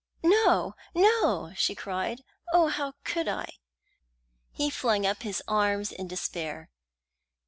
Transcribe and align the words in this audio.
"No, 0.23 0.73
no," 0.95 1.51
she 1.55 1.75
cried. 1.75 2.23
"Oh, 2.51 2.69
how 2.69 2.93
could 3.03 3.27
I!" 3.27 3.45
He 4.49 4.71
flung 4.71 5.05
up 5.05 5.21
his 5.21 5.43
arms 5.47 5.91
in 5.91 6.07
despair. 6.07 6.71